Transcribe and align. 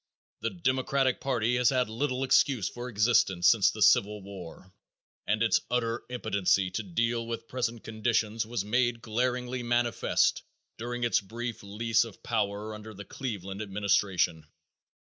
The 0.39 0.49
Democratic 0.49 1.21
party 1.21 1.57
has 1.57 1.69
had 1.69 1.87
little 1.87 2.23
excuse 2.23 2.67
for 2.67 2.89
existence 2.89 3.47
since 3.47 3.69
the 3.69 3.83
Civil 3.83 4.23
War, 4.23 4.73
and 5.27 5.43
its 5.43 5.61
utter 5.69 6.05
impotency 6.09 6.71
to 6.71 6.81
deal 6.81 7.27
with 7.27 7.47
present 7.47 7.83
conditions 7.83 8.43
was 8.43 8.65
made 8.65 9.03
glaringly 9.03 9.61
manifest 9.61 10.41
during 10.79 11.03
its 11.03 11.21
brief 11.21 11.61
lease 11.61 12.03
of 12.03 12.23
power 12.23 12.73
under 12.73 12.95
the 12.95 13.05
Cleveland 13.05 13.61
administration. 13.61 14.47